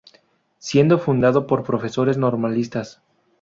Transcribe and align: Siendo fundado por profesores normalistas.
Siendo 0.57 0.97
fundado 0.97 1.45
por 1.45 1.61
profesores 1.63 2.17
normalistas. 2.17 3.03